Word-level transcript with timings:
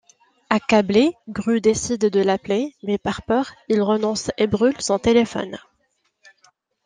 Accablé, 0.49 1.13
Gru 1.29 1.61
décide 1.61 2.07
de 2.07 2.21
l'appeler, 2.21 2.73
mais 2.81 2.97
par 2.97 3.21
peur, 3.21 3.53
il 3.69 3.83
renonce 3.83 4.31
et 4.39 4.47
brûle 4.47 4.81
son 4.81 4.97
téléphone. 4.97 5.59